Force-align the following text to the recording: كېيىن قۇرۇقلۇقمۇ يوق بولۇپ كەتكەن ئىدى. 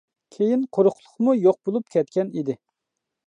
كېيىن 0.35 0.63
قۇرۇقلۇقمۇ 0.77 1.35
يوق 1.41 1.59
بولۇپ 1.69 1.93
كەتكەن 1.97 2.35
ئىدى. 2.39 2.57